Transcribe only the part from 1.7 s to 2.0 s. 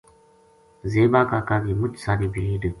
مُچ